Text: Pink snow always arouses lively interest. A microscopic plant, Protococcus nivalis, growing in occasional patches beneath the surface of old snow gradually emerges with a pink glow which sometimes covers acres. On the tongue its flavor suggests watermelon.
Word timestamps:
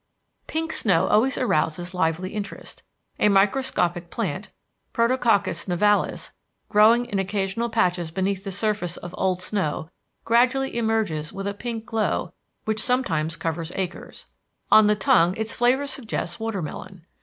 Pink 0.47 0.73
snow 0.73 1.05
always 1.05 1.37
arouses 1.37 1.93
lively 1.93 2.31
interest. 2.33 2.81
A 3.19 3.29
microscopic 3.29 4.09
plant, 4.09 4.49
Protococcus 4.95 5.67
nivalis, 5.67 6.31
growing 6.69 7.05
in 7.05 7.19
occasional 7.19 7.69
patches 7.69 8.09
beneath 8.09 8.43
the 8.43 8.51
surface 8.51 8.97
of 8.97 9.13
old 9.15 9.43
snow 9.43 9.91
gradually 10.25 10.75
emerges 10.75 11.31
with 11.31 11.45
a 11.45 11.53
pink 11.53 11.85
glow 11.85 12.33
which 12.65 12.81
sometimes 12.81 13.35
covers 13.35 13.71
acres. 13.75 14.25
On 14.71 14.87
the 14.87 14.95
tongue 14.95 15.37
its 15.37 15.53
flavor 15.53 15.85
suggests 15.85 16.39
watermelon. 16.39 17.05